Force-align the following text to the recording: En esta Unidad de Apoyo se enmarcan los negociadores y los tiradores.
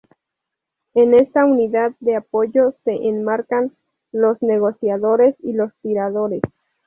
En 0.95 1.13
esta 1.13 1.45
Unidad 1.45 1.91
de 1.99 2.15
Apoyo 2.15 2.73
se 2.83 3.07
enmarcan 3.07 3.77
los 4.11 4.41
negociadores 4.41 5.35
y 5.43 5.53
los 5.53 5.71
tiradores. 5.83 6.41